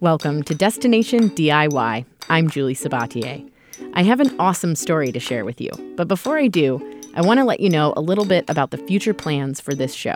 Welcome 0.00 0.44
to 0.44 0.54
Destination 0.54 1.30
DIY. 1.30 2.04
I'm 2.28 2.48
Julie 2.48 2.76
Sabatier. 2.76 3.50
I 3.94 4.04
have 4.04 4.20
an 4.20 4.32
awesome 4.38 4.76
story 4.76 5.10
to 5.10 5.18
share 5.18 5.44
with 5.44 5.60
you, 5.60 5.72
but 5.96 6.06
before 6.06 6.38
I 6.38 6.46
do, 6.46 6.80
I 7.14 7.22
want 7.22 7.38
to 7.38 7.44
let 7.44 7.58
you 7.58 7.68
know 7.68 7.94
a 7.96 8.00
little 8.00 8.24
bit 8.24 8.48
about 8.48 8.70
the 8.70 8.78
future 8.78 9.12
plans 9.12 9.60
for 9.60 9.74
this 9.74 9.92
show. 9.92 10.14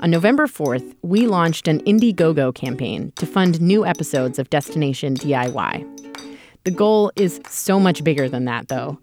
On 0.00 0.10
November 0.10 0.48
4th, 0.48 0.96
we 1.02 1.28
launched 1.28 1.68
an 1.68 1.84
Indiegogo 1.84 2.52
campaign 2.52 3.12
to 3.14 3.26
fund 3.26 3.60
new 3.60 3.86
episodes 3.86 4.40
of 4.40 4.50
Destination 4.50 5.14
DIY. 5.14 6.26
The 6.64 6.72
goal 6.72 7.12
is 7.14 7.40
so 7.48 7.78
much 7.78 8.02
bigger 8.02 8.28
than 8.28 8.44
that, 8.46 8.66
though. 8.66 8.98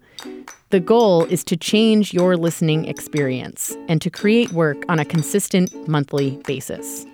The 0.68 0.80
goal 0.80 1.24
is 1.24 1.42
to 1.44 1.56
change 1.56 2.12
your 2.12 2.36
listening 2.36 2.84
experience 2.84 3.74
and 3.88 4.02
to 4.02 4.10
create 4.10 4.52
work 4.52 4.84
on 4.90 4.98
a 4.98 5.04
consistent 5.06 5.88
monthly 5.88 6.42
basis. 6.46 7.06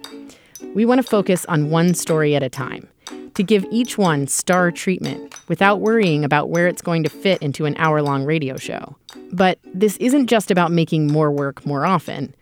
We 0.74 0.84
want 0.84 1.00
to 1.00 1.08
focus 1.08 1.44
on 1.46 1.70
one 1.70 1.94
story 1.94 2.34
at 2.34 2.42
a 2.42 2.48
time, 2.48 2.88
to 3.34 3.42
give 3.42 3.64
each 3.70 3.96
one 3.96 4.26
star 4.26 4.72
treatment 4.72 5.34
without 5.48 5.80
worrying 5.80 6.24
about 6.24 6.50
where 6.50 6.66
it's 6.66 6.82
going 6.82 7.04
to 7.04 7.08
fit 7.08 7.40
into 7.40 7.64
an 7.64 7.76
hour 7.78 8.02
long 8.02 8.24
radio 8.24 8.56
show. 8.56 8.96
But 9.32 9.60
this 9.72 9.96
isn't 9.98 10.26
just 10.26 10.50
about 10.50 10.72
making 10.72 11.12
more 11.12 11.30
work 11.30 11.64
more 11.64 11.86
often. 11.86 12.34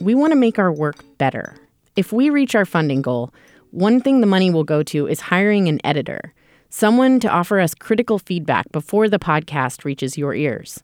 We 0.00 0.16
want 0.16 0.32
to 0.32 0.38
make 0.38 0.58
our 0.58 0.72
work 0.72 1.04
better. 1.18 1.56
If 1.94 2.12
we 2.12 2.30
reach 2.30 2.56
our 2.56 2.64
funding 2.64 3.00
goal, 3.00 3.32
one 3.70 4.00
thing 4.00 4.20
the 4.20 4.26
money 4.26 4.50
will 4.50 4.64
go 4.64 4.82
to 4.82 5.06
is 5.06 5.20
hiring 5.20 5.68
an 5.68 5.80
editor 5.84 6.34
someone 6.72 7.20
to 7.20 7.28
offer 7.28 7.60
us 7.60 7.74
critical 7.74 8.18
feedback 8.18 8.72
before 8.72 9.06
the 9.06 9.18
podcast 9.18 9.84
reaches 9.84 10.16
your 10.16 10.34
ears. 10.34 10.82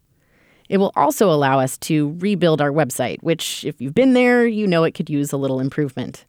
It 0.69 0.77
will 0.77 0.91
also 0.95 1.31
allow 1.31 1.59
us 1.59 1.79
to 1.79 2.15
rebuild 2.19 2.61
our 2.61 2.69
website, 2.69 3.17
which, 3.23 3.65
if 3.65 3.81
you've 3.81 3.95
been 3.95 4.13
there, 4.13 4.45
you 4.45 4.67
know 4.67 4.83
it 4.83 4.93
could 4.93 5.09
use 5.09 5.33
a 5.33 5.37
little 5.37 5.59
improvement. 5.59 6.25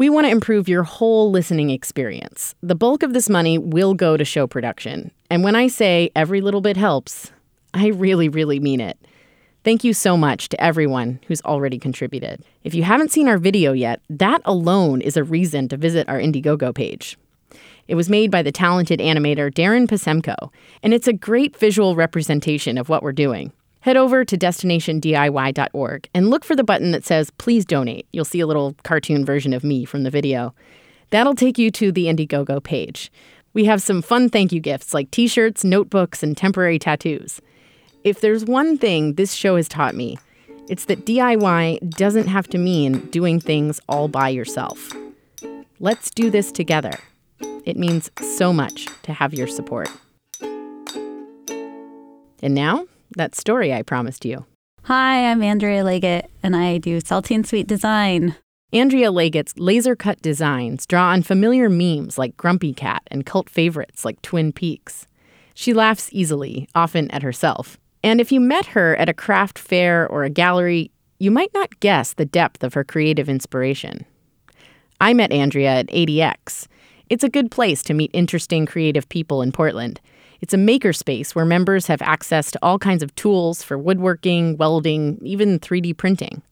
We 0.00 0.08
want 0.08 0.24
to 0.24 0.30
improve 0.30 0.66
your 0.66 0.82
whole 0.82 1.30
listening 1.30 1.68
experience. 1.68 2.54
The 2.62 2.74
bulk 2.74 3.02
of 3.02 3.12
this 3.12 3.28
money 3.28 3.58
will 3.58 3.92
go 3.92 4.16
to 4.16 4.24
show 4.24 4.46
production. 4.46 5.10
And 5.28 5.44
when 5.44 5.54
I 5.54 5.66
say 5.68 6.10
every 6.16 6.40
little 6.40 6.62
bit 6.62 6.78
helps, 6.78 7.32
I 7.74 7.88
really, 7.88 8.26
really 8.30 8.58
mean 8.60 8.80
it. 8.80 8.96
Thank 9.62 9.84
you 9.84 9.92
so 9.92 10.16
much 10.16 10.48
to 10.48 10.58
everyone 10.58 11.20
who's 11.26 11.42
already 11.42 11.78
contributed. 11.78 12.42
If 12.64 12.74
you 12.74 12.82
haven't 12.82 13.12
seen 13.12 13.28
our 13.28 13.36
video 13.36 13.74
yet, 13.74 14.00
that 14.08 14.40
alone 14.46 15.02
is 15.02 15.18
a 15.18 15.22
reason 15.22 15.68
to 15.68 15.76
visit 15.76 16.08
our 16.08 16.18
Indiegogo 16.18 16.74
page. 16.74 17.18
It 17.86 17.94
was 17.94 18.08
made 18.08 18.30
by 18.30 18.40
the 18.40 18.52
talented 18.52 19.00
animator 19.00 19.52
Darren 19.52 19.86
Pasemko, 19.86 20.50
and 20.82 20.94
it's 20.94 21.08
a 21.08 21.12
great 21.12 21.58
visual 21.58 21.94
representation 21.94 22.78
of 22.78 22.88
what 22.88 23.02
we're 23.02 23.12
doing. 23.12 23.52
Head 23.82 23.96
over 23.96 24.26
to 24.26 24.36
destinationdiy.org 24.36 26.08
and 26.12 26.28
look 26.28 26.44
for 26.44 26.54
the 26.54 26.64
button 26.64 26.90
that 26.92 27.04
says 27.04 27.30
Please 27.38 27.64
Donate. 27.64 28.06
You'll 28.12 28.26
see 28.26 28.40
a 28.40 28.46
little 28.46 28.76
cartoon 28.82 29.24
version 29.24 29.54
of 29.54 29.64
me 29.64 29.86
from 29.86 30.02
the 30.02 30.10
video. 30.10 30.54
That'll 31.08 31.34
take 31.34 31.56
you 31.56 31.70
to 31.72 31.90
the 31.90 32.04
Indiegogo 32.06 32.62
page. 32.62 33.10
We 33.54 33.64
have 33.64 33.82
some 33.82 34.02
fun 34.02 34.28
thank 34.28 34.52
you 34.52 34.60
gifts 34.60 34.92
like 34.92 35.10
t 35.10 35.26
shirts, 35.26 35.64
notebooks, 35.64 36.22
and 36.22 36.36
temporary 36.36 36.78
tattoos. 36.78 37.40
If 38.04 38.20
there's 38.20 38.44
one 38.44 38.76
thing 38.76 39.14
this 39.14 39.32
show 39.32 39.56
has 39.56 39.68
taught 39.68 39.94
me, 39.94 40.18
it's 40.68 40.84
that 40.84 41.06
DIY 41.06 41.90
doesn't 41.96 42.28
have 42.28 42.48
to 42.48 42.58
mean 42.58 43.06
doing 43.06 43.40
things 43.40 43.80
all 43.88 44.08
by 44.08 44.28
yourself. 44.28 44.92
Let's 45.80 46.10
do 46.10 46.30
this 46.30 46.52
together. 46.52 46.92
It 47.64 47.76
means 47.76 48.10
so 48.20 48.52
much 48.52 48.86
to 49.02 49.12
have 49.12 49.34
your 49.34 49.48
support. 49.48 49.88
And 52.42 52.54
now, 52.54 52.86
that 53.16 53.34
story 53.34 53.72
I 53.72 53.82
promised 53.82 54.24
you. 54.24 54.44
Hi, 54.84 55.30
I'm 55.30 55.42
Andrea 55.42 55.84
Leggett, 55.84 56.30
and 56.42 56.56
I 56.56 56.78
do 56.78 57.00
salty 57.00 57.34
and 57.34 57.46
sweet 57.46 57.66
design. 57.66 58.36
Andrea 58.72 59.10
Leggett's 59.10 59.58
laser 59.58 59.96
cut 59.96 60.22
designs 60.22 60.86
draw 60.86 61.10
on 61.10 61.22
familiar 61.22 61.68
memes 61.68 62.18
like 62.18 62.36
Grumpy 62.36 62.72
Cat 62.72 63.02
and 63.08 63.26
cult 63.26 63.50
favorites 63.50 64.04
like 64.04 64.22
Twin 64.22 64.52
Peaks. 64.52 65.06
She 65.54 65.74
laughs 65.74 66.08
easily, 66.12 66.68
often 66.74 67.10
at 67.10 67.22
herself. 67.22 67.78
And 68.02 68.20
if 68.20 68.32
you 68.32 68.40
met 68.40 68.66
her 68.66 68.96
at 68.96 69.08
a 69.08 69.14
craft 69.14 69.58
fair 69.58 70.08
or 70.08 70.24
a 70.24 70.30
gallery, 70.30 70.90
you 71.18 71.30
might 71.30 71.52
not 71.52 71.80
guess 71.80 72.14
the 72.14 72.24
depth 72.24 72.64
of 72.64 72.74
her 72.74 72.84
creative 72.84 73.28
inspiration. 73.28 74.06
I 75.00 75.14
met 75.14 75.32
Andrea 75.32 75.70
at 75.70 75.88
ADX, 75.88 76.68
it's 77.10 77.24
a 77.24 77.28
good 77.28 77.50
place 77.50 77.82
to 77.82 77.92
meet 77.92 78.12
interesting 78.14 78.66
creative 78.66 79.08
people 79.08 79.42
in 79.42 79.50
Portland. 79.50 80.00
It's 80.40 80.54
a 80.54 80.58
makerspace 80.58 81.34
where 81.34 81.44
members 81.44 81.86
have 81.86 82.02
access 82.02 82.50
to 82.50 82.58
all 82.62 82.78
kinds 82.78 83.02
of 83.02 83.14
tools 83.14 83.62
for 83.62 83.76
woodworking, 83.76 84.56
welding, 84.56 85.18
even 85.22 85.58
3D 85.58 85.96
printing. 85.96 86.42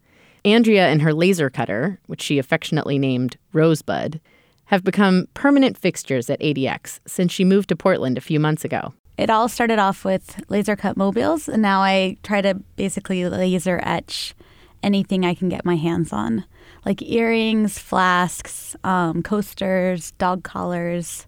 Andrea 0.45 0.89
and 0.89 1.03
her 1.03 1.13
laser 1.13 1.51
cutter, 1.51 1.99
which 2.07 2.23
she 2.23 2.39
affectionately 2.39 2.99
named 2.99 3.37
Rosebud, 3.53 4.21
have 4.67 4.85
become 4.85 5.27
permanent 5.35 5.79
fixtures 5.79 6.29
at 6.29 6.41
ADX 6.41 7.01
since 7.07 7.33
she 7.33 7.45
moved 7.45 7.71
to 7.71 7.77
Portland 7.77 8.19
a 8.19 8.23
few 8.23 8.39
months 8.39 8.65
ago. 8.65 8.93
It 9.17 9.31
all 9.31 9.49
started 9.49 9.79
off 9.79 10.05
with 10.05 10.41
laser 10.49 10.77
cut 10.77 10.97
mobiles, 10.97 11.49
and 11.49 11.63
now 11.63 11.81
I 11.81 12.19
try 12.23 12.41
to 12.43 12.55
basically 12.77 13.27
laser 13.29 13.81
etch 13.83 14.35
anything 14.83 15.25
I 15.25 15.35
can 15.35 15.49
get 15.49 15.65
my 15.65 15.77
hands 15.77 16.13
on 16.13 16.45
like 16.85 17.03
earrings, 17.03 17.79
flasks, 17.79 18.77
um, 18.85 19.23
coasters, 19.23 20.13
dog 20.13 20.45
collars, 20.45 21.27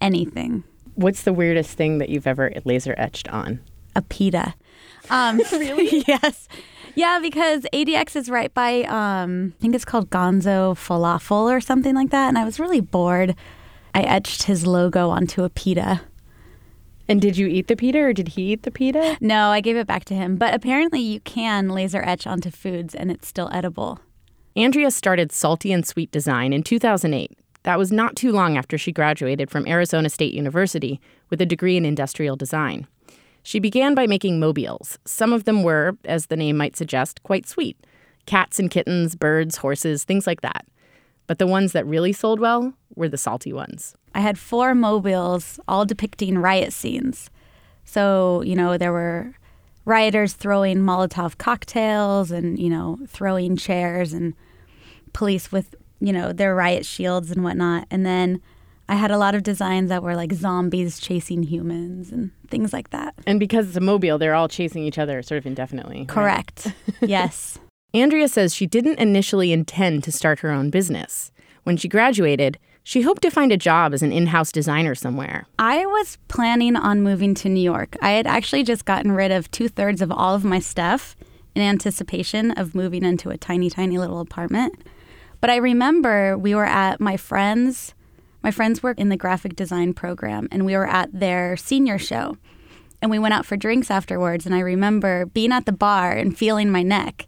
anything. 0.00 0.64
What's 1.00 1.22
the 1.22 1.32
weirdest 1.32 1.78
thing 1.78 1.96
that 1.96 2.10
you've 2.10 2.26
ever 2.26 2.52
laser 2.66 2.94
etched 2.98 3.26
on? 3.30 3.60
A 3.96 4.02
pita. 4.02 4.52
Um, 5.08 5.40
really? 5.52 6.04
yes. 6.06 6.46
Yeah, 6.94 7.20
because 7.22 7.62
ADX 7.72 8.16
is 8.16 8.28
right 8.28 8.52
by, 8.52 8.82
um, 8.82 9.54
I 9.56 9.60
think 9.62 9.74
it's 9.74 9.86
called 9.86 10.10
Gonzo 10.10 10.74
Falafel 10.74 11.50
or 11.50 11.62
something 11.62 11.94
like 11.94 12.10
that. 12.10 12.28
And 12.28 12.36
I 12.36 12.44
was 12.44 12.60
really 12.60 12.82
bored. 12.82 13.34
I 13.94 14.02
etched 14.02 14.42
his 14.42 14.66
logo 14.66 15.08
onto 15.08 15.42
a 15.42 15.48
pita. 15.48 16.02
And 17.08 17.18
did 17.18 17.38
you 17.38 17.46
eat 17.46 17.68
the 17.68 17.76
pita 17.76 18.00
or 18.00 18.12
did 18.12 18.28
he 18.28 18.52
eat 18.52 18.64
the 18.64 18.70
pita? 18.70 19.16
No, 19.22 19.48
I 19.48 19.62
gave 19.62 19.76
it 19.76 19.86
back 19.86 20.04
to 20.04 20.14
him. 20.14 20.36
But 20.36 20.52
apparently 20.52 21.00
you 21.00 21.20
can 21.20 21.70
laser 21.70 22.02
etch 22.02 22.26
onto 22.26 22.50
foods 22.50 22.94
and 22.94 23.10
it's 23.10 23.26
still 23.26 23.48
edible. 23.54 24.00
Andrea 24.54 24.90
started 24.90 25.32
Salty 25.32 25.72
and 25.72 25.86
Sweet 25.86 26.10
Design 26.10 26.52
in 26.52 26.62
2008. 26.62 27.39
That 27.64 27.78
was 27.78 27.92
not 27.92 28.16
too 28.16 28.32
long 28.32 28.56
after 28.56 28.78
she 28.78 28.92
graduated 28.92 29.50
from 29.50 29.66
Arizona 29.66 30.08
State 30.08 30.32
University 30.32 31.00
with 31.28 31.40
a 31.40 31.46
degree 31.46 31.76
in 31.76 31.84
industrial 31.84 32.36
design. 32.36 32.86
She 33.42 33.58
began 33.58 33.94
by 33.94 34.06
making 34.06 34.40
mobiles. 34.40 34.98
Some 35.04 35.32
of 35.32 35.44
them 35.44 35.62
were, 35.62 35.96
as 36.04 36.26
the 36.26 36.36
name 36.36 36.56
might 36.56 36.76
suggest, 36.76 37.22
quite 37.22 37.46
sweet 37.46 37.76
cats 38.26 38.58
and 38.58 38.70
kittens, 38.70 39.16
birds, 39.16 39.56
horses, 39.56 40.04
things 40.04 40.26
like 40.26 40.42
that. 40.42 40.64
But 41.26 41.38
the 41.38 41.46
ones 41.46 41.72
that 41.72 41.86
really 41.86 42.12
sold 42.12 42.38
well 42.38 42.74
were 42.94 43.08
the 43.08 43.16
salty 43.16 43.52
ones. 43.52 43.94
I 44.14 44.20
had 44.20 44.38
four 44.38 44.74
mobiles, 44.74 45.58
all 45.66 45.84
depicting 45.84 46.38
riot 46.38 46.72
scenes. 46.72 47.30
So, 47.84 48.42
you 48.42 48.54
know, 48.54 48.76
there 48.76 48.92
were 48.92 49.34
rioters 49.84 50.34
throwing 50.34 50.78
Molotov 50.78 51.38
cocktails 51.38 52.30
and, 52.30 52.58
you 52.58 52.68
know, 52.68 52.98
throwing 53.08 53.56
chairs 53.56 54.12
and 54.12 54.34
police 55.12 55.50
with, 55.50 55.74
you 56.00 56.12
know, 56.12 56.32
their 56.32 56.54
riot 56.54 56.84
shields 56.84 57.30
and 57.30 57.44
whatnot. 57.44 57.86
And 57.90 58.04
then 58.04 58.40
I 58.88 58.94
had 58.94 59.10
a 59.10 59.18
lot 59.18 59.34
of 59.34 59.42
designs 59.42 59.88
that 59.90 60.02
were 60.02 60.16
like 60.16 60.32
zombies 60.32 60.98
chasing 60.98 61.44
humans 61.44 62.10
and 62.10 62.32
things 62.48 62.72
like 62.72 62.90
that. 62.90 63.14
And 63.26 63.38
because 63.38 63.68
it's 63.68 63.76
a 63.76 63.80
mobile, 63.80 64.18
they're 64.18 64.34
all 64.34 64.48
chasing 64.48 64.82
each 64.82 64.98
other 64.98 65.22
sort 65.22 65.38
of 65.38 65.46
indefinitely. 65.46 66.06
Correct. 66.06 66.66
Right? 66.66 66.74
yes. 67.08 67.58
Andrea 67.94 68.28
says 68.28 68.54
she 68.54 68.66
didn't 68.66 68.98
initially 68.98 69.52
intend 69.52 70.04
to 70.04 70.12
start 70.12 70.40
her 70.40 70.50
own 70.50 70.70
business. 70.70 71.30
When 71.64 71.76
she 71.76 71.88
graduated, 71.88 72.58
she 72.82 73.02
hoped 73.02 73.22
to 73.22 73.30
find 73.30 73.52
a 73.52 73.56
job 73.56 73.92
as 73.92 74.02
an 74.02 74.12
in 74.12 74.28
house 74.28 74.50
designer 74.50 74.94
somewhere. 74.94 75.46
I 75.58 75.84
was 75.86 76.18
planning 76.28 76.76
on 76.76 77.02
moving 77.02 77.34
to 77.36 77.48
New 77.48 77.60
York. 77.60 77.96
I 78.00 78.10
had 78.10 78.26
actually 78.26 78.62
just 78.62 78.84
gotten 78.84 79.12
rid 79.12 79.30
of 79.30 79.50
two 79.50 79.68
thirds 79.68 80.00
of 80.00 80.10
all 80.10 80.34
of 80.34 80.44
my 80.44 80.58
stuff 80.58 81.14
in 81.54 81.62
anticipation 81.62 82.52
of 82.52 82.74
moving 82.74 83.04
into 83.04 83.30
a 83.30 83.36
tiny, 83.36 83.70
tiny 83.70 83.98
little 83.98 84.20
apartment. 84.20 84.74
But 85.40 85.50
I 85.50 85.56
remember 85.56 86.36
we 86.36 86.54
were 86.54 86.66
at 86.66 87.00
my 87.00 87.16
friend's, 87.16 87.94
my 88.42 88.50
friends 88.50 88.82
work 88.82 88.98
in 88.98 89.08
the 89.08 89.16
graphic 89.16 89.56
design 89.56 89.94
program, 89.94 90.48
and 90.50 90.66
we 90.66 90.76
were 90.76 90.86
at 90.86 91.12
their 91.12 91.56
senior 91.56 91.98
show. 91.98 92.36
And 93.02 93.10
we 93.10 93.18
went 93.18 93.32
out 93.32 93.46
for 93.46 93.56
drinks 93.56 93.90
afterwards. 93.90 94.44
And 94.44 94.54
I 94.54 94.60
remember 94.60 95.24
being 95.26 95.52
at 95.52 95.64
the 95.64 95.72
bar 95.72 96.12
and 96.12 96.36
feeling 96.36 96.70
my 96.70 96.82
neck, 96.82 97.26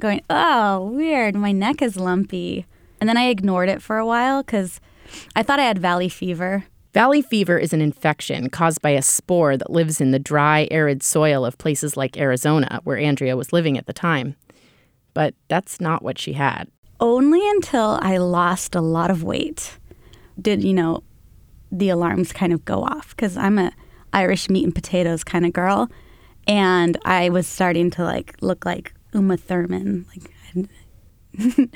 going, 0.00 0.22
oh, 0.30 0.86
weird, 0.86 1.34
my 1.34 1.52
neck 1.52 1.82
is 1.82 1.96
lumpy. 1.96 2.66
And 3.00 3.08
then 3.08 3.18
I 3.18 3.28
ignored 3.28 3.68
it 3.68 3.82
for 3.82 3.98
a 3.98 4.06
while 4.06 4.42
because 4.42 4.80
I 5.36 5.42
thought 5.42 5.60
I 5.60 5.64
had 5.64 5.78
valley 5.78 6.08
fever. 6.08 6.64
Valley 6.94 7.20
fever 7.20 7.58
is 7.58 7.72
an 7.72 7.82
infection 7.82 8.48
caused 8.48 8.80
by 8.80 8.90
a 8.90 9.02
spore 9.02 9.56
that 9.56 9.70
lives 9.70 10.00
in 10.00 10.12
the 10.12 10.18
dry, 10.18 10.68
arid 10.70 11.02
soil 11.02 11.44
of 11.44 11.58
places 11.58 11.96
like 11.96 12.16
Arizona, 12.16 12.80
where 12.84 12.96
Andrea 12.96 13.36
was 13.36 13.52
living 13.52 13.76
at 13.76 13.86
the 13.86 13.92
time. 13.92 14.36
But 15.12 15.34
that's 15.48 15.80
not 15.80 16.02
what 16.02 16.18
she 16.18 16.32
had. 16.34 16.70
Only 17.00 17.48
until 17.50 17.98
I 18.00 18.16
lost 18.18 18.74
a 18.74 18.80
lot 18.80 19.10
of 19.10 19.22
weight 19.22 19.78
did, 20.40 20.62
you 20.62 20.72
know, 20.72 21.02
the 21.70 21.88
alarms 21.88 22.32
kind 22.32 22.52
of 22.52 22.64
go 22.64 22.82
off 22.82 23.10
because 23.10 23.36
I'm 23.36 23.58
a 23.58 23.72
Irish 24.12 24.48
meat 24.48 24.64
and 24.64 24.74
potatoes 24.74 25.24
kind 25.24 25.44
of 25.44 25.52
girl. 25.52 25.90
And 26.46 26.96
I 27.04 27.30
was 27.30 27.46
starting 27.46 27.90
to 27.92 28.04
like 28.04 28.36
look 28.40 28.64
like 28.64 28.94
Uma 29.12 29.36
Thurman. 29.36 30.06
Like 30.08 30.30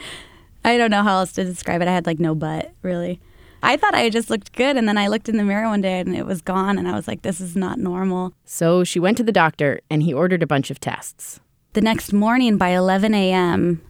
I 0.64 0.76
don't 0.76 0.90
know 0.90 1.02
how 1.02 1.18
else 1.18 1.32
to 1.32 1.44
describe 1.44 1.82
it. 1.82 1.88
I 1.88 1.92
had 1.92 2.06
like 2.06 2.20
no 2.20 2.34
butt, 2.34 2.72
really. 2.82 3.20
I 3.62 3.76
thought 3.76 3.94
I 3.94 4.08
just 4.08 4.30
looked 4.30 4.52
good, 4.52 4.76
and 4.76 4.86
then 4.86 4.96
I 4.96 5.08
looked 5.08 5.28
in 5.28 5.36
the 5.36 5.42
mirror 5.42 5.68
one 5.68 5.80
day 5.80 5.98
and 5.98 6.14
it 6.14 6.26
was 6.26 6.40
gone, 6.42 6.78
and 6.78 6.86
I 6.86 6.94
was 6.94 7.08
like, 7.08 7.22
this 7.22 7.40
is 7.40 7.56
not 7.56 7.78
normal. 7.78 8.32
So 8.44 8.84
she 8.84 9.00
went 9.00 9.16
to 9.16 9.24
the 9.24 9.32
doctor 9.32 9.80
and 9.90 10.02
he 10.02 10.14
ordered 10.14 10.44
a 10.44 10.46
bunch 10.46 10.70
of 10.70 10.78
tests. 10.78 11.40
The 11.72 11.80
next 11.80 12.12
morning 12.12 12.56
by 12.56 12.68
11 12.68 13.14
a.m., 13.14 13.82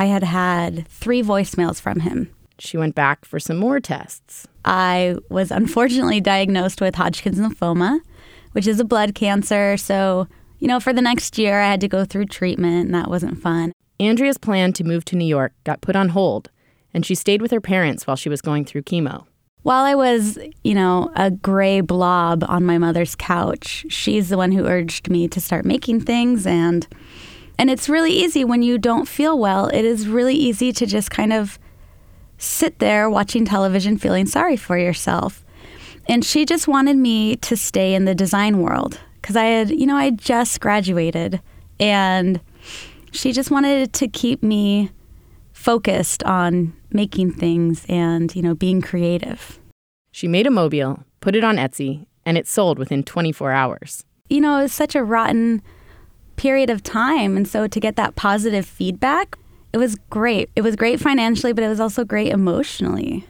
I 0.00 0.06
had 0.06 0.24
had 0.24 0.88
three 0.88 1.22
voicemails 1.22 1.78
from 1.78 2.00
him. 2.00 2.34
She 2.58 2.78
went 2.78 2.94
back 2.94 3.26
for 3.26 3.38
some 3.38 3.58
more 3.58 3.80
tests. 3.80 4.48
I 4.64 5.16
was 5.28 5.50
unfortunately 5.50 6.22
diagnosed 6.22 6.80
with 6.80 6.94
Hodgkin's 6.94 7.38
lymphoma, 7.38 8.00
which 8.52 8.66
is 8.66 8.80
a 8.80 8.84
blood 8.84 9.14
cancer. 9.14 9.76
So, 9.76 10.26
you 10.58 10.68
know, 10.68 10.80
for 10.80 10.94
the 10.94 11.02
next 11.02 11.36
year, 11.36 11.60
I 11.60 11.66
had 11.66 11.82
to 11.82 11.88
go 11.88 12.06
through 12.06 12.26
treatment, 12.26 12.86
and 12.86 12.94
that 12.94 13.10
wasn't 13.10 13.42
fun. 13.42 13.72
Andrea's 14.00 14.38
plan 14.38 14.72
to 14.72 14.84
move 14.84 15.04
to 15.04 15.16
New 15.16 15.26
York 15.26 15.52
got 15.64 15.82
put 15.82 15.96
on 15.96 16.08
hold, 16.08 16.50
and 16.94 17.04
she 17.04 17.14
stayed 17.14 17.42
with 17.42 17.50
her 17.50 17.60
parents 17.60 18.06
while 18.06 18.16
she 18.16 18.30
was 18.30 18.40
going 18.40 18.64
through 18.64 18.84
chemo. 18.84 19.26
While 19.64 19.84
I 19.84 19.94
was, 19.94 20.38
you 20.64 20.74
know, 20.74 21.10
a 21.14 21.30
gray 21.30 21.82
blob 21.82 22.42
on 22.48 22.64
my 22.64 22.78
mother's 22.78 23.14
couch, 23.14 23.84
she's 23.90 24.30
the 24.30 24.38
one 24.38 24.52
who 24.52 24.64
urged 24.64 25.10
me 25.10 25.28
to 25.28 25.42
start 25.42 25.66
making 25.66 26.00
things 26.00 26.46
and 26.46 26.88
and 27.60 27.68
it's 27.68 27.90
really 27.90 28.12
easy 28.12 28.42
when 28.42 28.62
you 28.62 28.78
don't 28.78 29.06
feel 29.06 29.38
well. 29.38 29.66
It 29.66 29.84
is 29.84 30.08
really 30.08 30.34
easy 30.34 30.72
to 30.72 30.86
just 30.86 31.10
kind 31.10 31.30
of 31.30 31.58
sit 32.38 32.78
there 32.78 33.10
watching 33.10 33.44
television 33.44 33.98
feeling 33.98 34.24
sorry 34.24 34.56
for 34.56 34.78
yourself. 34.78 35.44
And 36.08 36.24
she 36.24 36.46
just 36.46 36.66
wanted 36.66 36.96
me 36.96 37.36
to 37.36 37.58
stay 37.58 37.92
in 37.92 38.06
the 38.06 38.14
design 38.14 38.62
world 38.62 38.98
because 39.20 39.36
I 39.36 39.44
had, 39.44 39.70
you 39.72 39.84
know, 39.84 39.98
I 39.98 40.08
just 40.08 40.58
graduated 40.62 41.42
and 41.78 42.40
she 43.12 43.30
just 43.30 43.50
wanted 43.50 43.92
to 43.92 44.08
keep 44.08 44.42
me 44.42 44.90
focused 45.52 46.22
on 46.22 46.72
making 46.90 47.32
things 47.32 47.84
and, 47.90 48.34
you 48.34 48.40
know, 48.40 48.54
being 48.54 48.80
creative. 48.80 49.60
She 50.12 50.28
made 50.28 50.46
a 50.46 50.50
mobile, 50.50 51.04
put 51.20 51.36
it 51.36 51.44
on 51.44 51.56
Etsy, 51.56 52.06
and 52.24 52.38
it 52.38 52.46
sold 52.46 52.78
within 52.78 53.02
24 53.02 53.52
hours. 53.52 54.06
You 54.30 54.40
know, 54.40 54.60
it 54.60 54.62
was 54.62 54.72
such 54.72 54.94
a 54.94 55.04
rotten 55.04 55.60
period 56.40 56.70
of 56.70 56.82
time. 56.82 57.36
And 57.36 57.46
so 57.46 57.66
to 57.66 57.78
get 57.78 57.96
that 57.96 58.16
positive 58.16 58.64
feedback, 58.64 59.36
it 59.74 59.76
was 59.76 59.94
great. 60.08 60.48
It 60.56 60.62
was 60.62 60.74
great 60.74 60.98
financially, 60.98 61.52
but 61.52 61.62
it 61.62 61.68
was 61.68 61.80
also 61.80 62.02
great 62.02 62.32
emotionally. 62.32 63.26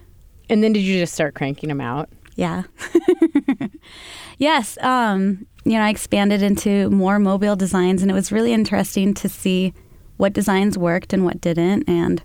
And 0.49 0.63
then 0.63 0.73
did 0.73 0.83
you 0.83 1.01
just 1.01 1.13
start 1.13 1.35
cranking 1.35 1.71
them 1.71 1.81
out? 1.81 2.09
Yeah. 2.37 2.63
yes. 4.39 4.79
Um, 4.81 5.45
you 5.65 5.73
know, 5.73 5.83
I 5.83 5.89
expanded 5.91 6.41
into 6.41 6.89
more 6.91 7.19
mobile 7.19 7.57
designs, 7.57 8.01
and 8.01 8.13
it 8.13 8.15
was 8.15 8.31
really 8.31 8.53
interesting 8.53 9.13
to 9.15 9.29
see 9.29 9.75
what 10.17 10.33
designs 10.33 10.79
worked 10.79 11.13
and 11.13 11.25
what 11.25 11.41
didn't. 11.41 11.89
And 11.89 12.23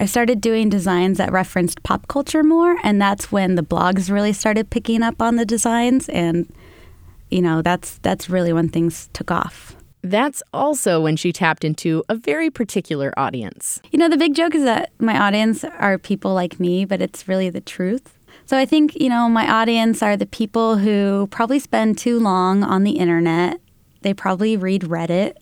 I 0.00 0.06
started 0.06 0.40
doing 0.40 0.68
designs 0.68 1.18
that 1.18 1.30
referenced 1.30 1.84
pop 1.84 2.08
culture 2.08 2.42
more, 2.42 2.76
and 2.82 3.00
that's 3.00 3.30
when 3.30 3.54
the 3.54 3.62
blogs 3.62 4.10
really 4.10 4.32
started 4.32 4.68
picking 4.68 5.00
up 5.00 5.22
on 5.22 5.36
the 5.36 5.46
designs, 5.46 6.08
and 6.08 6.52
you 7.30 7.40
know, 7.40 7.62
that's 7.62 7.98
that's 7.98 8.28
really 8.28 8.52
when 8.52 8.68
things 8.68 9.08
took 9.12 9.30
off. 9.30 9.76
That's 10.02 10.42
also 10.52 11.00
when 11.00 11.16
she 11.16 11.32
tapped 11.32 11.64
into 11.64 12.02
a 12.08 12.14
very 12.14 12.50
particular 12.50 13.14
audience. 13.16 13.80
You 13.92 13.98
know, 13.98 14.08
the 14.08 14.16
big 14.16 14.34
joke 14.34 14.54
is 14.54 14.64
that 14.64 14.90
my 14.98 15.18
audience 15.18 15.64
are 15.64 15.96
people 15.96 16.34
like 16.34 16.58
me, 16.58 16.84
but 16.84 17.00
it's 17.00 17.28
really 17.28 17.50
the 17.50 17.60
truth. 17.60 18.18
So 18.46 18.58
I 18.58 18.64
think, 18.66 18.96
you 18.96 19.08
know, 19.08 19.28
my 19.28 19.48
audience 19.48 20.02
are 20.02 20.16
the 20.16 20.26
people 20.26 20.78
who 20.78 21.28
probably 21.30 21.60
spend 21.60 21.98
too 21.98 22.18
long 22.18 22.64
on 22.64 22.82
the 22.82 22.92
internet. 22.92 23.60
They 24.00 24.12
probably 24.12 24.56
read 24.56 24.82
Reddit 24.82 25.34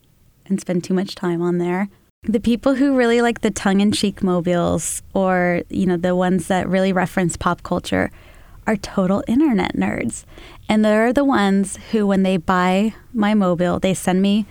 and 0.45 0.61
spend 0.61 0.85
too 0.85 0.95
much 0.95 1.15
time 1.15 1.41
on 1.41 1.59
there. 1.59 1.89
The 2.25 2.41
people 2.41 2.75
who 2.75 2.97
really 2.97 3.23
like 3.23 3.41
the 3.41 3.51
tongue 3.51 3.81
in 3.81 3.93
cheek 3.93 4.23
mobiles 4.23 5.03
or, 5.15 5.63
you 5.71 5.87
know, 5.87 5.97
the 5.97 6.15
ones 6.15 6.49
that 6.49 6.69
really 6.69 6.93
reference 6.93 7.37
pop 7.37 7.63
culture 7.63 8.11
are 8.67 8.77
total 8.77 9.25
internet 9.27 9.75
nerds. 9.75 10.25
And 10.71 10.85
they're 10.85 11.13
the 11.13 11.25
ones 11.25 11.79
who, 11.91 12.07
when 12.07 12.23
they 12.23 12.37
buy 12.37 12.95
my 13.13 13.35
mobile, 13.35 13.81
they 13.81 13.93
send 13.93 14.23
me 14.23 14.47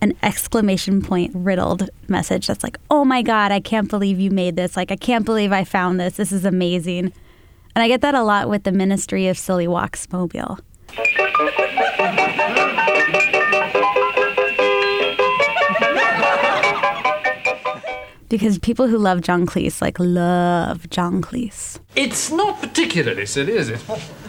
an 0.00 0.14
exclamation 0.22 1.02
point 1.02 1.32
riddled 1.34 1.90
message 2.06 2.46
that's 2.46 2.62
like, 2.62 2.78
oh 2.88 3.04
my 3.04 3.20
God, 3.20 3.50
I 3.50 3.58
can't 3.58 3.90
believe 3.90 4.20
you 4.20 4.30
made 4.30 4.54
this. 4.54 4.76
Like, 4.76 4.92
I 4.92 4.96
can't 4.96 5.24
believe 5.24 5.50
I 5.50 5.64
found 5.64 5.98
this. 5.98 6.14
This 6.14 6.30
is 6.30 6.44
amazing. 6.44 7.12
And 7.74 7.82
I 7.82 7.88
get 7.88 8.00
that 8.02 8.14
a 8.14 8.22
lot 8.22 8.48
with 8.48 8.62
the 8.62 8.70
Ministry 8.70 9.26
of 9.26 9.36
Silly 9.36 9.66
Walks 9.66 10.06
mobile. 10.12 10.60
Because 18.28 18.58
people 18.58 18.88
who 18.88 18.98
love 18.98 19.20
John 19.20 19.46
Cleese 19.46 19.80
like 19.80 19.98
love 19.98 20.88
John 20.90 21.22
Cleese. 21.22 21.78
It's 21.94 22.30
not 22.30 22.60
particularly 22.60 23.26
silly, 23.26 23.52
is 23.52 23.68
it? 23.68 23.84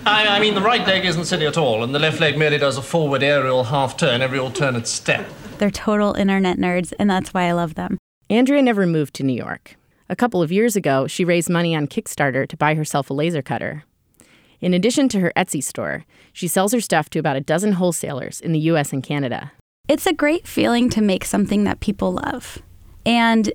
I, 0.05 0.37
I, 0.37 0.39
mean, 0.39 0.55
the 0.55 0.61
right 0.61 0.85
leg 0.85 1.05
isn't 1.05 1.25
silly 1.25 1.47
at 1.47 1.57
all, 1.57 1.83
and 1.83 1.93
the 1.93 1.99
left 1.99 2.19
leg 2.19 2.37
merely 2.37 2.57
does 2.57 2.77
a 2.77 2.81
forward 2.81 3.23
aerial 3.23 3.65
half 3.65 3.97
turn 3.97 4.21
every 4.21 4.39
alternate 4.39 4.87
step. 4.87 5.27
They're 5.57 5.71
total 5.71 6.13
internet 6.13 6.57
nerds, 6.57 6.93
and 6.99 7.09
that's 7.09 7.33
why 7.33 7.43
I 7.43 7.51
love 7.51 7.75
them. 7.75 7.97
Andrea 8.29 8.61
never 8.61 8.85
moved 8.85 9.13
to 9.15 9.23
New 9.23 9.33
York. 9.33 9.75
A 10.09 10.15
couple 10.15 10.41
of 10.41 10.51
years 10.51 10.75
ago, 10.75 11.07
she 11.07 11.25
raised 11.25 11.49
money 11.49 11.75
on 11.75 11.87
Kickstarter 11.87 12.47
to 12.47 12.57
buy 12.57 12.75
herself 12.75 13.09
a 13.09 13.13
laser 13.13 13.41
cutter. 13.41 13.83
In 14.61 14.73
addition 14.73 15.09
to 15.09 15.19
her 15.19 15.33
Etsy 15.35 15.63
store, 15.63 16.05
she 16.33 16.47
sells 16.47 16.73
her 16.73 16.81
stuff 16.81 17.09
to 17.11 17.19
about 17.19 17.35
a 17.35 17.41
dozen 17.41 17.73
wholesalers 17.73 18.39
in 18.39 18.53
the 18.53 18.59
US 18.71 18.93
and 18.93 19.03
Canada. 19.03 19.51
It's 19.87 20.05
a 20.05 20.13
great 20.13 20.47
feeling 20.47 20.89
to 20.91 21.01
make 21.01 21.25
something 21.25 21.63
that 21.63 21.79
people 21.79 22.13
love. 22.13 22.59
And 23.05 23.51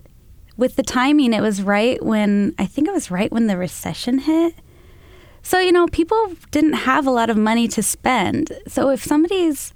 with 0.56 0.76
the 0.76 0.82
timing, 0.82 1.32
it 1.32 1.40
was 1.40 1.62
right 1.62 2.02
when 2.02 2.54
I 2.58 2.66
think 2.66 2.88
it 2.88 2.94
was 2.94 3.10
right 3.10 3.32
when 3.32 3.46
the 3.46 3.56
recession 3.56 4.18
hit. 4.18 4.54
So, 5.42 5.58
you 5.58 5.72
know, 5.72 5.88
people 5.88 6.34
didn't 6.50 6.74
have 6.74 7.06
a 7.06 7.10
lot 7.10 7.30
of 7.30 7.36
money 7.36 7.66
to 7.68 7.82
spend. 7.82 8.52
So, 8.68 8.90
if 8.90 9.02
somebody's, 9.02 9.74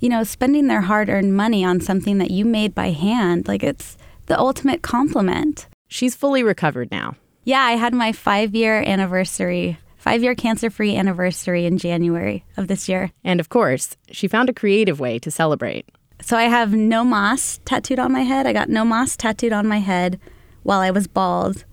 you 0.00 0.08
know, 0.08 0.24
spending 0.24 0.66
their 0.66 0.82
hard 0.82 1.08
earned 1.08 1.36
money 1.36 1.64
on 1.64 1.80
something 1.80 2.18
that 2.18 2.30
you 2.30 2.44
made 2.44 2.74
by 2.74 2.90
hand, 2.90 3.46
like 3.46 3.62
it's 3.62 3.98
the 4.26 4.38
ultimate 4.38 4.82
compliment. 4.82 5.66
She's 5.88 6.16
fully 6.16 6.42
recovered 6.42 6.90
now. 6.90 7.16
Yeah, 7.44 7.60
I 7.60 7.72
had 7.72 7.92
my 7.92 8.12
five 8.12 8.54
year 8.54 8.82
anniversary, 8.82 9.78
five 9.96 10.22
year 10.22 10.34
cancer 10.34 10.70
free 10.70 10.96
anniversary 10.96 11.66
in 11.66 11.76
January 11.76 12.44
of 12.56 12.68
this 12.68 12.88
year. 12.88 13.12
And 13.22 13.40
of 13.40 13.50
course, 13.50 13.96
she 14.10 14.26
found 14.26 14.48
a 14.48 14.54
creative 14.54 15.00
way 15.00 15.18
to 15.18 15.30
celebrate. 15.30 15.86
So 16.24 16.38
I 16.38 16.44
have 16.44 16.72
no 16.72 17.04
moss 17.04 17.60
tattooed 17.66 17.98
on 17.98 18.10
my 18.10 18.22
head. 18.22 18.46
I 18.46 18.54
got 18.54 18.70
no 18.70 18.82
moss 18.82 19.14
tattooed 19.14 19.52
on 19.52 19.66
my 19.66 19.80
head 19.80 20.18
while 20.62 20.80
I 20.80 20.90
was 20.90 21.06
bald. 21.06 21.66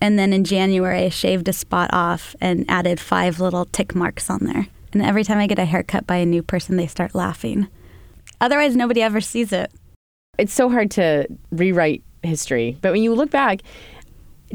And 0.00 0.16
then 0.16 0.32
in 0.32 0.44
January, 0.44 1.06
I 1.06 1.08
shaved 1.08 1.48
a 1.48 1.52
spot 1.52 1.90
off 1.92 2.36
and 2.40 2.64
added 2.68 3.00
five 3.00 3.40
little 3.40 3.64
tick 3.64 3.96
marks 3.96 4.30
on 4.30 4.44
there. 4.44 4.68
And 4.92 5.02
every 5.02 5.24
time 5.24 5.38
I 5.38 5.48
get 5.48 5.58
a 5.58 5.64
haircut 5.64 6.06
by 6.06 6.16
a 6.16 6.24
new 6.24 6.40
person, 6.40 6.76
they 6.76 6.86
start 6.86 7.16
laughing. 7.16 7.66
Otherwise, 8.40 8.76
nobody 8.76 9.02
ever 9.02 9.20
sees 9.20 9.52
it. 9.52 9.72
It's 10.38 10.52
so 10.54 10.70
hard 10.70 10.92
to 10.92 11.26
rewrite 11.50 12.04
history. 12.22 12.78
But 12.80 12.92
when 12.92 13.02
you 13.02 13.12
look 13.12 13.32
back, 13.32 13.60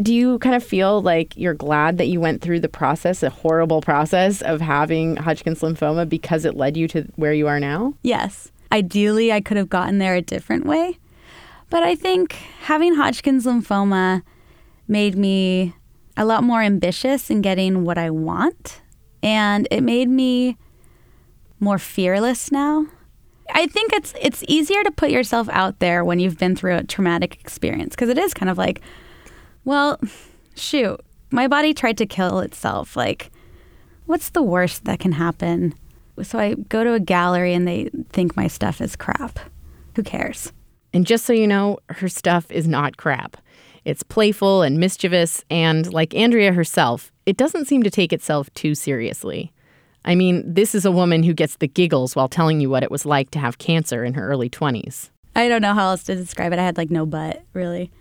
do 0.02 0.14
you 0.14 0.40
kind 0.40 0.56
of 0.56 0.64
feel 0.64 1.02
like 1.02 1.36
you're 1.36 1.54
glad 1.54 1.98
that 1.98 2.08
you 2.08 2.22
went 2.22 2.42
through 2.42 2.62
the 2.62 2.70
process, 2.70 3.22
a 3.22 3.30
horrible 3.30 3.82
process 3.82 4.42
of 4.42 4.62
having 4.62 5.18
Hodgkin's 5.18 5.60
lymphoma 5.60 6.08
because 6.08 6.46
it 6.46 6.56
led 6.56 6.78
you 6.78 6.88
to 6.88 7.04
where 7.18 7.34
you 7.34 7.48
are 7.48 7.60
now? 7.60 7.96
Yes. 8.02 8.50
Ideally, 8.76 9.32
I 9.32 9.40
could 9.40 9.56
have 9.56 9.70
gotten 9.70 10.00
there 10.00 10.16
a 10.16 10.22
different 10.22 10.66
way. 10.66 11.00
But 11.70 11.84
I 11.84 11.96
think 11.96 12.34
having 12.64 12.96
Hodgkin's 12.96 13.46
lymphoma 13.46 14.22
made 14.86 15.16
me 15.16 15.74
a 16.18 16.26
lot 16.26 16.44
more 16.44 16.62
ambitious 16.62 17.30
in 17.30 17.42
getting 17.42 17.86
what 17.86 17.98
I 17.98 18.10
want. 18.10 18.82
And 19.24 19.66
it 19.72 19.80
made 19.80 20.10
me 20.10 20.58
more 21.62 21.80
fearless 21.80 22.52
now. 22.52 22.88
I 23.54 23.68
think 23.68 23.94
it's 23.94 24.14
it's 24.20 24.44
easier 24.46 24.84
to 24.84 24.92
put 24.92 25.10
yourself 25.10 25.48
out 25.52 25.80
there 25.80 26.04
when 26.04 26.20
you've 26.20 26.38
been 26.38 26.58
through 26.58 26.76
a 26.76 26.84
traumatic 26.84 27.40
experience 27.40 27.96
because 27.96 28.10
it 28.10 28.18
is 28.18 28.34
kind 28.34 28.50
of 28.50 28.58
like, 28.58 28.82
well, 29.64 30.02
shoot, 30.56 31.00
my 31.32 31.48
body 31.48 31.74
tried 31.74 31.98
to 32.00 32.06
kill 32.06 32.40
itself. 32.40 32.98
Like, 32.98 33.32
what's 34.06 34.32
the 34.32 34.44
worst 34.44 34.84
that 34.84 35.00
can 35.00 35.14
happen? 35.14 35.76
So 36.24 36.40
I 36.40 36.54
go 36.54 36.84
to 36.84 36.94
a 36.94 37.00
gallery 37.00 37.54
and 37.54 37.68
they 37.68 37.90
think 38.12 38.36
my 38.38 38.48
stuff 38.48 38.82
is 38.82 38.96
crap. 38.96 39.40
Who 39.96 40.04
cares? 40.04 40.52
And 40.94 41.06
just 41.06 41.26
so 41.26 41.34
you 41.34 41.48
know, 41.48 41.80
her 41.90 42.08
stuff 42.08 42.52
is 42.52 42.68
not 42.68 42.98
crap. 42.98 43.38
It's 43.84 44.02
playful 44.02 44.64
and 44.64 44.80
mischievous, 44.80 45.44
and 45.52 45.92
like 45.94 46.16
Andrea 46.16 46.54
herself, 46.54 47.12
it 47.26 47.38
doesn't 47.38 47.66
seem 47.66 47.84
to 47.84 47.92
take 47.92 48.12
itself 48.12 48.52
too 48.56 48.74
seriously. 48.74 49.52
I 50.06 50.16
mean, 50.16 50.44
this 50.52 50.74
is 50.74 50.86
a 50.86 50.92
woman 50.92 51.22
who 51.24 51.34
gets 51.34 51.58
the 51.58 51.68
giggles 51.68 52.16
while 52.16 52.28
telling 52.28 52.62
you 52.62 52.70
what 52.70 52.84
it 52.84 52.90
was 52.90 53.06
like 53.06 53.32
to 53.32 53.40
have 53.40 53.58
cancer 53.58 54.04
in 54.04 54.14
her 54.14 54.28
early 54.28 54.50
20s. 54.50 55.10
I 55.36 55.50
don't 55.50 55.62
know 55.62 55.74
how 55.74 55.90
else 55.90 56.04
to 56.04 56.16
describe 56.16 56.54
it. 56.54 56.60
I 56.60 56.64
had 56.64 56.78
like 56.78 56.92
no 56.92 57.06
butt, 57.06 57.44
really. 57.54 57.92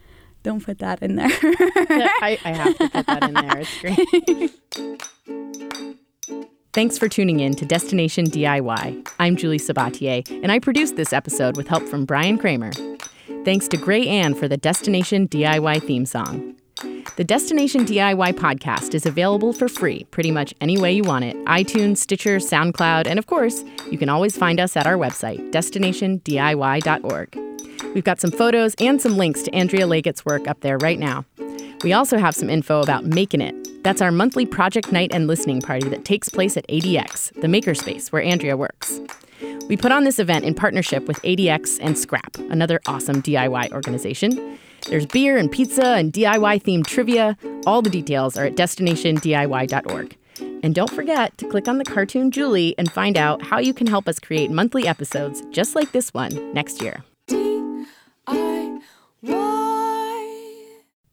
Don't 0.42 0.64
put 0.64 0.78
that 0.78 1.02
in 1.02 1.16
there. 1.16 1.26
I, 1.32 2.38
I 2.44 2.52
have 2.52 2.78
to 2.78 2.88
put 2.90 3.06
that 3.06 3.24
in 3.24 3.34
there. 3.34 3.58
It's 3.58 3.80
great. 5.24 5.43
Thanks 6.74 6.98
for 6.98 7.08
tuning 7.08 7.38
in 7.38 7.54
to 7.54 7.64
Destination 7.64 8.26
DIY. 8.26 9.08
I'm 9.20 9.36
Julie 9.36 9.60
Sabatier, 9.60 10.28
and 10.42 10.50
I 10.50 10.58
produced 10.58 10.96
this 10.96 11.12
episode 11.12 11.56
with 11.56 11.68
help 11.68 11.84
from 11.84 12.04
Brian 12.04 12.36
Kramer. 12.36 12.72
Thanks 13.44 13.68
to 13.68 13.76
Gray 13.76 14.08
Ann 14.08 14.34
for 14.34 14.48
the 14.48 14.56
Destination 14.56 15.28
DIY 15.28 15.86
theme 15.86 16.04
song. 16.04 16.56
The 17.16 17.22
Destination 17.22 17.84
DIY 17.84 18.32
podcast 18.32 18.92
is 18.92 19.06
available 19.06 19.52
for 19.52 19.68
free 19.68 20.02
pretty 20.10 20.32
much 20.32 20.52
any 20.60 20.76
way 20.76 20.92
you 20.92 21.04
want 21.04 21.24
it 21.24 21.36
iTunes, 21.44 21.98
Stitcher, 21.98 22.38
SoundCloud, 22.38 23.06
and 23.06 23.20
of 23.20 23.28
course, 23.28 23.62
you 23.88 23.96
can 23.96 24.08
always 24.08 24.36
find 24.36 24.58
us 24.58 24.76
at 24.76 24.84
our 24.84 24.96
website, 24.96 25.52
destinationdiy.org. 25.52 27.38
We've 27.94 28.02
got 28.02 28.20
some 28.20 28.32
photos 28.32 28.74
and 28.80 29.00
some 29.00 29.16
links 29.16 29.44
to 29.44 29.54
Andrea 29.54 29.86
Leggett's 29.86 30.26
work 30.26 30.48
up 30.48 30.58
there 30.58 30.78
right 30.78 30.98
now. 30.98 31.24
We 31.84 31.92
also 31.92 32.16
have 32.16 32.34
some 32.34 32.48
info 32.48 32.80
about 32.80 33.04
Making 33.04 33.42
It. 33.42 33.84
That's 33.84 34.00
our 34.00 34.10
monthly 34.10 34.46
project 34.46 34.90
night 34.90 35.10
and 35.12 35.26
listening 35.26 35.60
party 35.60 35.86
that 35.90 36.06
takes 36.06 36.30
place 36.30 36.56
at 36.56 36.66
ADX, 36.68 37.38
the 37.42 37.46
makerspace 37.46 38.10
where 38.10 38.22
Andrea 38.22 38.56
works. 38.56 39.02
We 39.68 39.76
put 39.76 39.92
on 39.92 40.04
this 40.04 40.18
event 40.18 40.46
in 40.46 40.54
partnership 40.54 41.06
with 41.06 41.20
ADX 41.20 41.78
and 41.82 41.98
Scrap, 41.98 42.38
another 42.38 42.80
awesome 42.86 43.20
DIY 43.20 43.70
organization. 43.72 44.58
There's 44.88 45.04
beer 45.04 45.36
and 45.36 45.52
pizza 45.52 45.88
and 45.88 46.10
DIY 46.10 46.62
themed 46.62 46.86
trivia. 46.86 47.36
All 47.66 47.82
the 47.82 47.90
details 47.90 48.38
are 48.38 48.46
at 48.46 48.54
destinationdiy.org. 48.54 50.16
And 50.62 50.74
don't 50.74 50.90
forget 50.90 51.36
to 51.36 51.46
click 51.50 51.68
on 51.68 51.76
the 51.76 51.84
cartoon 51.84 52.30
Julie 52.30 52.74
and 52.78 52.90
find 52.90 53.18
out 53.18 53.42
how 53.42 53.58
you 53.58 53.74
can 53.74 53.86
help 53.86 54.08
us 54.08 54.18
create 54.18 54.50
monthly 54.50 54.88
episodes 54.88 55.42
just 55.50 55.74
like 55.74 55.92
this 55.92 56.14
one 56.14 56.54
next 56.54 56.80
year. 56.80 57.04